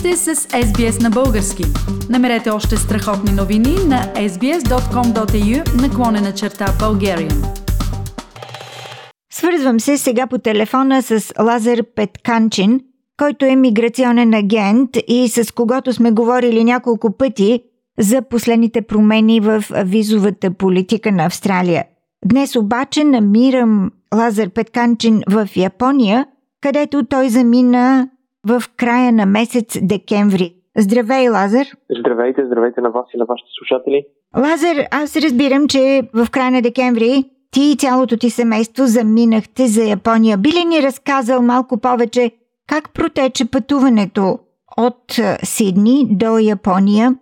[0.00, 1.62] сте с SBS на български.
[2.10, 7.58] Намерете още страхотни новини на sbs.com.au наклонена черта Bulgarian.
[9.32, 12.80] Свързвам се сега по телефона с Лазар Петканчин,
[13.16, 17.62] който е миграционен агент и с когото сме говорили няколко пъти
[17.98, 21.84] за последните промени в визовата политика на Австралия.
[22.24, 26.26] Днес обаче намирам Лазар Петканчин в Япония,
[26.60, 28.08] където той замина
[28.46, 30.54] в края на месец декември.
[30.76, 31.66] Здравей, Лазар!
[31.98, 34.06] Здравейте, здравейте на вас и на вашите слушатели.
[34.36, 39.84] Лазар, аз разбирам, че в края на декември ти и цялото ти семейство заминахте за
[39.84, 40.38] Япония.
[40.38, 42.30] Би ли ни разказал малко повече
[42.66, 44.38] как протече пътуването
[44.76, 47.16] от Сидни до Япония?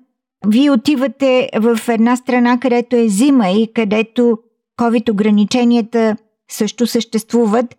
[0.47, 4.39] Вие отивате в една страна, където е зима и където
[4.81, 6.17] COVID-ограниченията
[6.51, 7.77] също съществуват.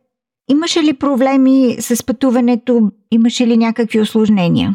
[0.47, 2.91] Имаше ли проблеми с пътуването?
[3.11, 4.69] Имаше ли някакви осложнения?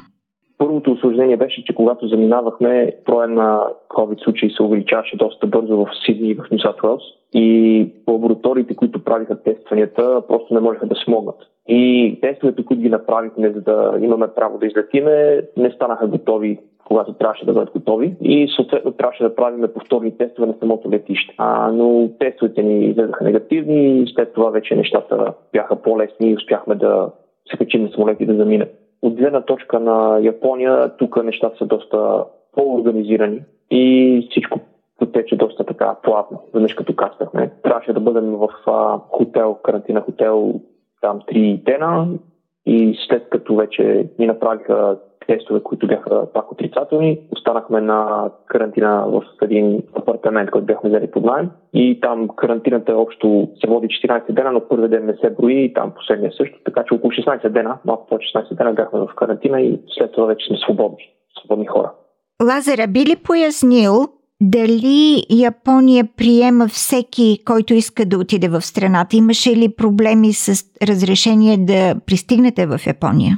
[0.59, 5.89] Първото осложнение беше, че когато заминавахме, броя на COVID случаи се увеличаваше доста бързо в
[6.07, 7.03] Сидни и в Нью Уелс
[7.35, 11.37] и лабораториите, които правиха тестванията, просто не можеха да смогнат.
[11.69, 17.13] И тестовете, които ги направихме, за да имаме право да излетиме, не станаха готови когато
[17.13, 21.35] трябваше да бъдат готови и съответно трябваше да правим повторни тестове на самото летище.
[21.39, 26.75] А, но тестовете ни излезаха негативни и след това вече нещата бяха по-лесни и успяхме
[26.75, 27.11] да
[27.51, 28.69] се качим на самолет и да заминем.
[29.03, 34.61] От гледна точка на Япония, тук нещата са доста по-организирани и всичко
[34.99, 37.51] потече доста така плавно, веднъж като кацнахме.
[37.63, 40.61] Трябваше да бъдем в а, хотел, карантина хотел,
[41.01, 42.09] там три дена
[42.67, 47.21] и след като вече ни направиха тестове, които бяха пак отрицателни.
[47.31, 51.51] Останахме на карантина в един апартамент, който бяхме взели под найем.
[51.75, 55.73] И там карантината общо се води 14 дена, но първи ден не се брои и
[55.73, 56.59] там последния също.
[56.65, 60.27] Така че около 16 дена, малко по 16 дена бяхме в карантина и след това
[60.27, 61.93] вече сме свободни, свободни хора.
[62.43, 63.93] Лазара, би ли пояснил
[64.43, 69.17] дали Япония приема всеки, който иска да отиде в страната?
[69.17, 73.37] Имаше ли проблеми с разрешение да пристигнете в Япония?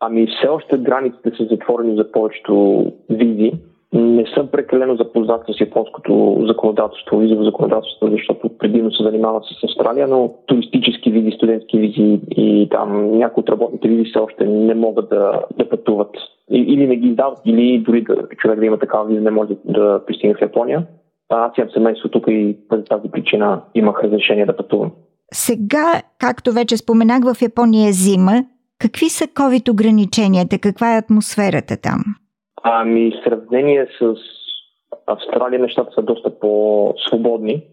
[0.00, 3.52] Ами все още границите са затворени за повечето визи.
[3.92, 10.08] Не съм прекалено запознат с японското законодателство, визово законодателство, защото предимно се занимавам с Австралия,
[10.08, 15.08] но туристически визи, студентски визи и там някои от работните визи все още не могат
[15.08, 16.10] да, да пътуват.
[16.50, 20.02] Или не ги издават, или дори да, човек да има такава виза не може да
[20.06, 20.86] пристигне в Япония.
[21.28, 24.92] А аз имам семейство тук и по тази причина имах разрешение да пътувам.
[25.32, 28.44] Сега, както вече споменах, в Япония е зима.
[28.78, 30.58] Какви са COVID ограниченията?
[30.58, 32.00] Каква е атмосферата там?
[32.62, 34.14] Ами, в сравнение с
[35.06, 37.64] Австралия нещата са доста по-свободни.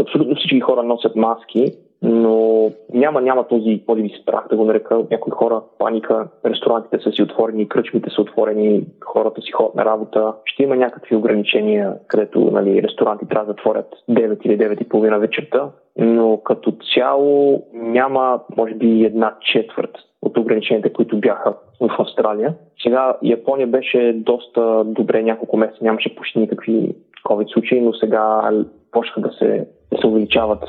[0.00, 1.72] Абсолютно всички хора носят маски,
[2.02, 5.04] но няма, няма този, може би, страх да го нарека.
[5.10, 10.34] Някои хора паника, ресторантите са си отворени, кръчмите са отворени, хората си ходят на работа.
[10.44, 15.18] Ще има някакви ограничения, където нали, ресторанти трябва да затворят 9 или 9 и половина
[15.18, 22.54] вечерта, но като цяло няма, може би, една четвърт от ограниченията, които бяха в Австралия.
[22.82, 26.94] Сега Япония беше доста добре, няколко месеца нямаше почти никакви
[27.24, 28.50] COVID случаи, но сега
[28.92, 30.64] почнаха да се, да се увеличават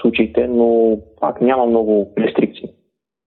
[0.00, 2.68] случаите, но пак няма много рестрикции.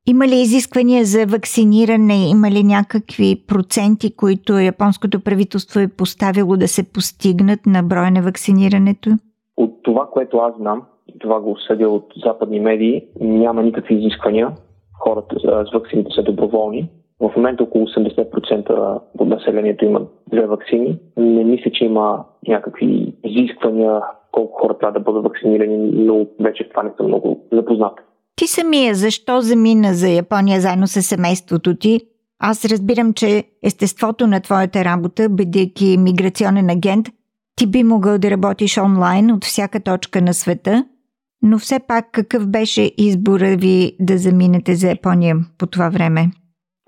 [0.07, 2.29] Има ли изисквания за вакциниране?
[2.29, 8.21] Има ли някакви проценти, които японското правителство е поставило да се постигнат на броя на
[8.21, 9.09] вакцинирането?
[9.57, 14.51] От това, което аз знам, и това го осъдя от западни медии, няма никакви изисквания
[14.99, 16.89] хората с вакцините са доброволни.
[17.19, 20.99] В момента около 80% от населението има две вакцини.
[21.17, 24.01] Не мисля, че има някакви изисквания
[24.31, 27.93] колко хора трябва да бъдат вакцинирани, но вече това не съм много запознат.
[28.35, 32.01] Ти самия защо замина за Япония заедно с семейството ти?
[32.39, 37.07] Аз разбирам, че естеството на твоята работа, бидейки миграционен агент,
[37.55, 40.85] ти би могъл да работиш онлайн от всяка точка на света–
[41.41, 46.21] но все пак какъв беше избора ви да заминете за Япония по това време?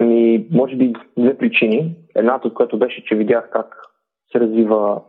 [0.03, 1.95] Ми, може би две причини.
[2.15, 3.75] Едната от което беше, че видях как
[4.31, 5.01] се развива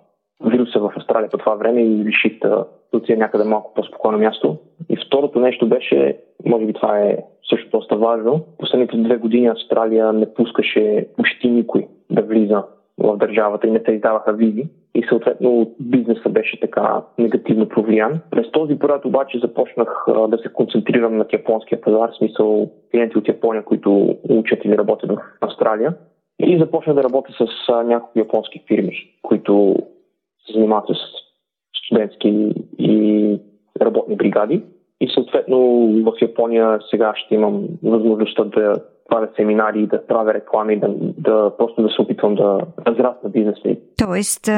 [0.44, 4.56] вируса в Австралия по това време и реших да отида някъде малко по-спокойно място.
[4.88, 7.18] И второто нещо беше, може би това е
[7.50, 12.64] също доста важно, последните две години Австралия не пускаше почти никой да влиза
[13.02, 14.64] в държавата и не се издаваха визи
[14.94, 18.20] и съответно бизнеса беше така негативно повлиян.
[18.30, 23.28] През този период обаче започнах да се концентрирам на японския пазар, в смисъл клиенти от
[23.28, 25.94] Япония, които учат или работят в Австралия.
[26.38, 29.76] И започнах да работя с няколко японски фирми, които
[30.46, 30.94] се занимават с
[31.86, 33.38] студентски и
[33.80, 34.62] работни бригади.
[35.00, 35.58] И съответно
[36.02, 38.74] в Япония сега ще имам възможността да
[39.08, 40.88] правя семинари, да правя реклами, да,
[41.18, 43.76] да просто да се опитвам да разрасна бизнеса.
[43.98, 44.48] Тоест,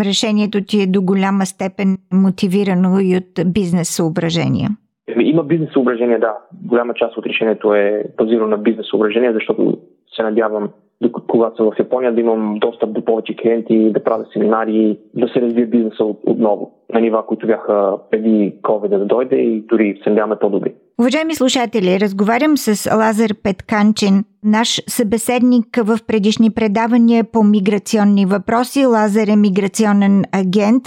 [0.00, 4.68] решението ти е до голяма степен мотивирано и от бизнес съображения.
[5.20, 6.36] Има бизнес съображения, да.
[6.64, 9.78] Голяма част от решението е базирано на бизнес съображения, защото
[10.16, 10.68] се надявам,
[11.10, 15.40] когато съм в Япония, да имам достъп до повече клиенти, да правя семинари, да се
[15.40, 20.10] развие бизнеса от, отново на нива, които бяха преди COVID да дойде и дори се
[20.10, 20.74] надяваме по-добри.
[21.00, 28.86] Уважаеми слушатели, разговарям с Лазар Петканчин, наш събеседник в предишни предавания по миграционни въпроси.
[28.86, 30.82] Лазар е миграционен агент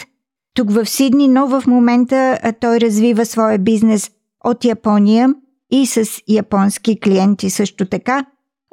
[0.55, 4.11] тук в Сидни, но в момента той развива своя бизнес
[4.45, 5.27] от Япония
[5.71, 8.25] и с японски клиенти също така.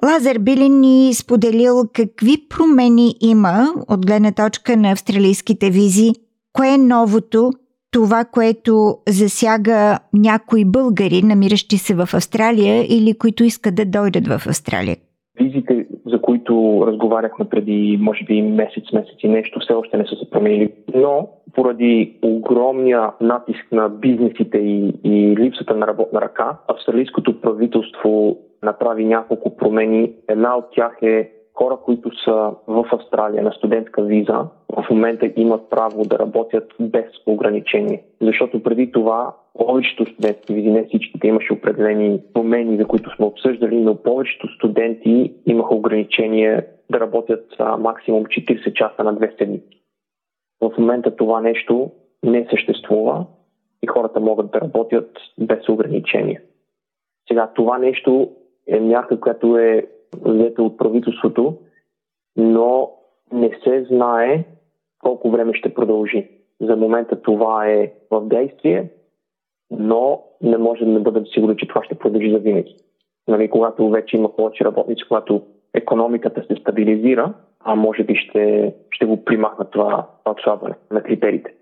[0.04, 6.12] Лазар Билин ни споделил какви промени има от гледна точка на австралийските визи,
[6.52, 7.50] кое е новото,
[7.90, 14.46] това, което засяга някои българи, намиращи се в Австралия или които искат да дойдат в
[14.46, 14.96] Австралия.
[15.40, 20.16] Визите, за които разговаряхме преди, може би, месец, месец и нещо, все още не са
[20.16, 20.72] се променили.
[20.94, 29.04] Но поради огромния натиск на бизнесите и, и липсата на работна ръка, австралийското правителство направи
[29.04, 30.12] няколко промени.
[30.28, 34.46] Една от тях е хора, които са в Австралия на студентска виза,
[34.76, 38.04] в момента имат право да работят без ограничение.
[38.20, 43.80] Защото преди това повечето студентски визи, не всичките имаше определени промени, за които сме обсъждали,
[43.80, 47.46] но повечето студенти имаха ограничение да работят
[47.78, 49.82] максимум 40 часа на две седмици.
[50.60, 51.90] В момента това нещо
[52.22, 53.26] не съществува
[53.82, 56.40] и хората могат да работят без ограничения.
[57.28, 58.30] Сега това нещо
[58.66, 59.86] е мярка, която е
[60.20, 61.58] взета от правителството,
[62.36, 62.90] но
[63.32, 64.44] не се знае
[64.98, 66.28] колко време ще продължи.
[66.60, 68.90] За момента това е в действие,
[69.70, 72.76] но не можем да бъдем сигурни, че това ще продължи за винаги.
[73.28, 75.42] Нали, когато вече има повече работници, когато
[75.74, 77.34] економиката се стабилизира,
[77.64, 81.54] а може би ще, ще го примахнат това отслабване на критериите.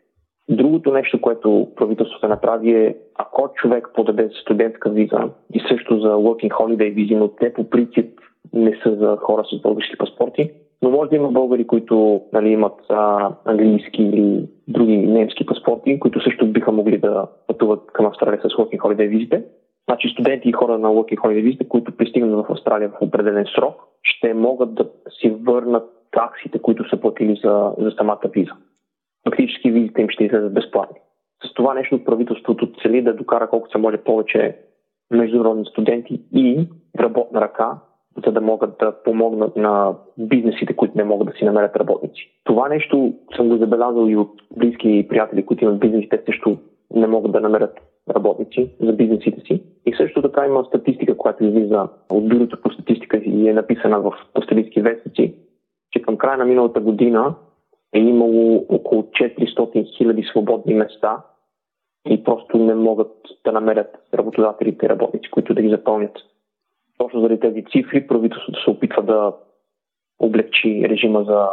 [0.48, 6.50] Другото нещо, което правителството направи е, ако човек подаде студентска виза и също за working
[6.50, 8.20] holiday визи, но те по принцип
[8.52, 10.50] не са за хора с български паспорти,
[10.82, 16.22] но може да има българи, които нали, имат а, английски или други немски паспорти, които
[16.22, 19.44] също биха могли да пътуват към Австралия с Working Holiday визите.
[19.90, 23.74] Значи студенти и хора на Working Holiday визите, които пристигнат в Австралия в определен срок,
[24.02, 24.88] ще могат да
[25.20, 28.52] си върнат таксите, които са платили за, за самата виза.
[29.28, 30.96] Фактически визите им ще излезат безплатни.
[31.44, 34.56] С това нещо правителството цели да докара колкото се може повече
[35.10, 36.68] международни студенти и
[36.98, 37.78] работна ръка
[38.26, 42.30] за да могат да помогнат на бизнесите, които не могат да си намерят работници.
[42.44, 46.58] Това нещо съм го забелязал и от близки приятели, които имат бизнеси, те също
[46.94, 47.76] не могат да намерят
[48.10, 49.62] работници за бизнесите си.
[49.86, 54.12] И също така има статистика, която излиза от бюрото по статистика и е написана в
[54.34, 55.34] австралийски вестници,
[55.90, 57.34] че към края на миналата година
[57.94, 61.22] е имало около 400 хиляди свободни места
[62.08, 63.12] и просто не могат
[63.44, 66.12] да намерят работодателите и работници, които да ги запълнят
[67.00, 69.32] точно заради тези цифри правителството се опитва да
[70.18, 71.48] облегчи режима за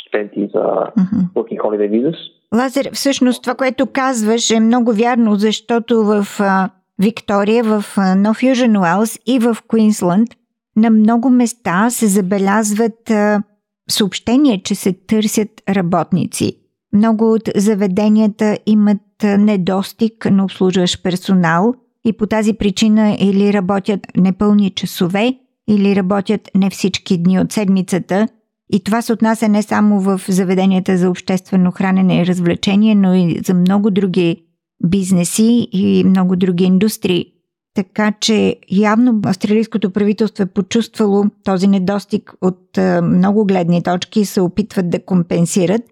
[0.00, 1.32] студенти за uh-huh.
[1.34, 2.16] Working Holiday Visas.
[2.54, 8.78] Лазер, всъщност това, което казваш е много вярно, защото в а, Виктория, в No Fusion
[8.78, 10.28] Wells и в Куинсланд
[10.76, 13.42] на много места се забелязват а,
[13.90, 16.52] съобщения, че се търсят работници.
[16.92, 18.98] Много от заведенията имат
[19.38, 25.38] недостиг на обслужващ персонал– и по тази причина или работят непълни часове,
[25.68, 28.28] или работят не всички дни от седмицата.
[28.72, 33.40] И това се отнася не само в заведенията за обществено хранене и развлечение, но и
[33.44, 34.44] за много други
[34.86, 37.26] бизнеси и много други индустрии.
[37.74, 44.40] Така че явно австралийското правителство е почувствало този недостиг от много гледни точки и се
[44.40, 45.82] опитват да компенсират.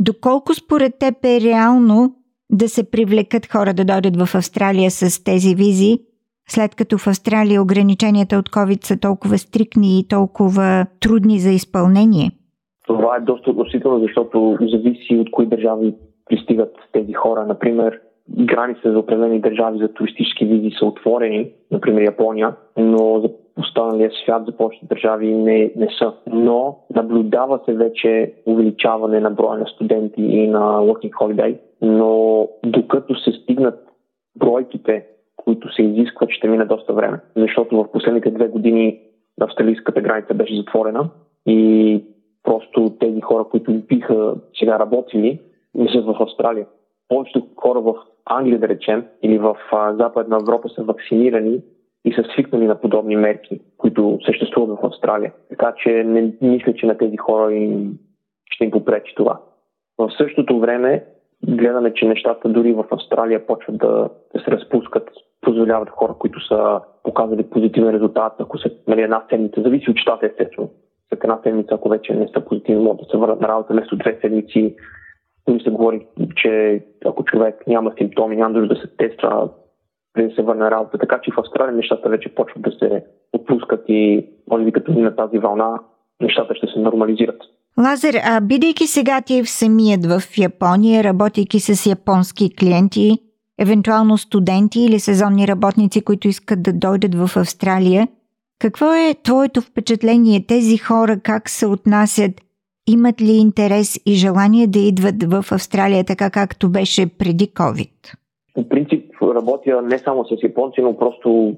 [0.00, 2.14] Доколко според теб е реално
[2.50, 5.98] да се привлекат хора да дойдат в Австралия с тези визи,
[6.48, 12.30] след като в Австралия ограниченията от COVID са толкова стрикни и толкова трудни за изпълнение?
[12.86, 15.94] Това е доста относително, защото зависи от кои държави
[16.30, 17.46] пристигат тези хора.
[17.46, 18.00] Например,
[18.30, 24.42] границите за определени държави за туристически визи са отворени, например Япония, но за останалия свят
[24.46, 26.12] за повечето държави не, не са.
[26.26, 33.14] Но наблюдава се вече увеличаване на броя на студенти и на working holiday, но докато
[33.14, 33.78] се стигнат
[34.36, 37.20] бройките, които се изискват, ще мине доста време.
[37.36, 39.00] Защото в последните две години
[39.40, 41.10] австралийската граница беше затворена
[41.46, 42.04] и
[42.42, 45.40] просто тези хора, които биха сега работили,
[45.74, 46.66] не са в Австралия.
[47.08, 47.94] повечето хора в
[48.24, 51.60] Англия, да речем, или в Западна Европа са вакцинирани
[52.06, 55.32] и са свикнали на подобни мерки, които съществуват в Австралия.
[55.48, 57.98] Така че не мисля, че на тези хора им,
[58.50, 59.40] ще им попречи това.
[59.98, 61.04] В същото време
[61.48, 64.08] гледаме, че нещата дори в Австралия почват да,
[64.44, 65.10] се разпускат,
[65.40, 70.26] позволяват хора, които са показали позитивен резултат, ако са нали, една седмица, зависи от щата
[70.26, 70.70] естествено.
[71.08, 73.96] След една седмица, ако вече не са позитивни, могат да се върнат на работа вместо
[73.96, 74.76] две седмици.
[75.48, 79.48] Дори се говори, че ако човек няма симптоми, няма нужда да се тества
[80.16, 80.98] преди да се върне работа.
[80.98, 85.16] Така че в Австралия нещата вече почват да се отпускат и може би като на
[85.16, 85.78] тази вълна,
[86.20, 87.42] нещата ще се нормализират.
[87.78, 93.18] Лазар, а бидейки сега ти в самият в Япония, работейки с японски клиенти,
[93.58, 98.08] евентуално студенти или сезонни работници, които искат да дойдат в Австралия,
[98.58, 100.46] какво е твоето впечатление?
[100.46, 102.32] Тези хора как се отнасят?
[102.88, 108.14] Имат ли интерес и желание да идват в Австралия така както беше преди COVID?
[108.54, 111.56] По принцип работя не само с японци, но просто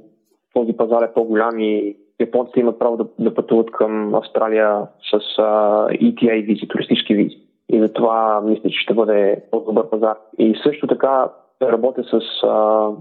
[0.54, 6.02] този пазар е по-голям и японците имат право да, да пътуват към Австралия с uh,
[6.02, 7.36] ETA визи, туристически визи.
[7.68, 10.16] И затова мисля, че ще бъде по-добър пазар.
[10.38, 11.30] И също така
[11.62, 12.96] работя с uh,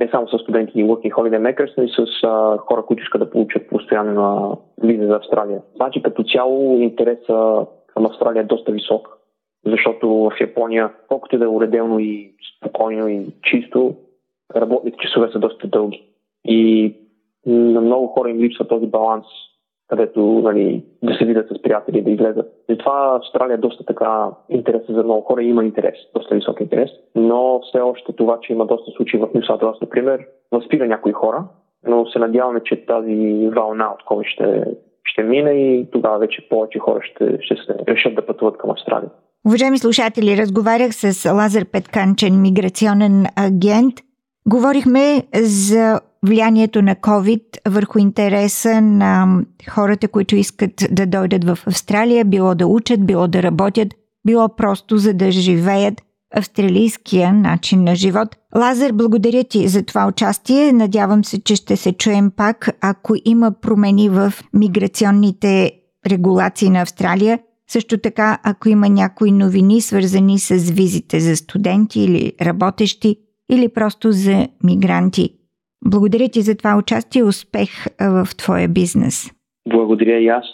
[0.00, 3.20] не само с студенти и working holiday makers, но и с uh, хора, които искат
[3.20, 5.62] да получат постоянна виза за Австралия.
[5.76, 9.08] Значи като цяло интереса към Австралия е доста висок,
[9.66, 13.94] защото в Япония, колкото да е уредено и спокойно и чисто,
[14.56, 16.08] работните часове са доста дълги.
[16.44, 16.94] И
[17.46, 19.24] на много хора им липсва този баланс,
[19.88, 22.52] където нали, да се видят с приятели, да излезат.
[22.70, 27.60] Затова Австралия е доста така интересна за много хора, има интерес, доста висок интерес, но
[27.68, 31.44] все още това, че има доста случаи в Нюсателс, например, възпира някои хора,
[31.86, 34.64] но се надяваме, че тази вълна от COVID ще,
[35.04, 39.10] ще мине и тогава вече повече хора ще, ще се решат да пътуват към Австралия.
[39.46, 43.94] Уважаеми слушатели, разговарях с Лазар Петканчен, миграционен агент.
[44.48, 49.40] Говорихме за влиянието на COVID върху интереса на
[49.70, 53.88] хората, които искат да дойдат в Австралия, било да учат, било да работят,
[54.26, 56.02] било просто за да живеят
[56.34, 58.36] австралийския начин на живот.
[58.56, 60.72] Лазар, благодаря ти за това участие.
[60.72, 65.72] Надявам се, че ще се чуем пак, ако има промени в миграционните
[66.06, 67.38] регулации на Австралия.
[67.70, 73.16] Също така, ако има някои новини, свързани с визите за студенти или работещи,
[73.50, 75.30] или просто за мигранти.
[75.84, 79.30] Благодаря ти за това участие и успех в твоя бизнес.
[79.68, 80.44] Благодаря и аз.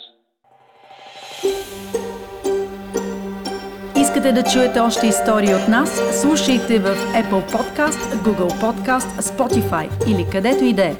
[4.00, 6.20] Искате да чуете още истории от нас?
[6.20, 10.94] Слушайте в Apple Podcast, Google Podcast, Spotify или където и да е.